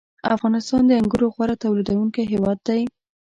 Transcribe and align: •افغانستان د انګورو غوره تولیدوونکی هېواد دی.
•افغانستان 0.35 0.81
د 0.85 0.91
انګورو 0.99 1.27
غوره 1.35 1.55
تولیدوونکی 1.63 2.23
هېواد 2.31 2.59
دی. 2.67 2.81